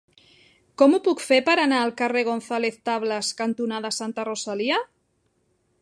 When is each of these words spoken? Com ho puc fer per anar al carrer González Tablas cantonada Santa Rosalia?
Com 0.81 0.95
ho 0.97 0.99
puc 1.07 1.19
fer 1.25 1.37
per 1.49 1.53
anar 1.65 1.81
al 1.87 1.93
carrer 2.01 2.23
González 2.31 2.81
Tablas 2.91 3.31
cantonada 3.43 3.93
Santa 4.01 4.27
Rosalia? 4.31 4.83